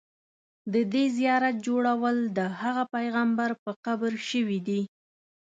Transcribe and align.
د 0.73 0.75
دې 0.93 1.05
زیارت 1.17 1.55
جوړول 1.67 2.17
د 2.37 2.39
هغه 2.61 2.83
پیغمبر 2.95 3.49
په 3.63 3.71
قبر 3.85 4.13
شوي 4.29 4.59
دي. 4.67 4.81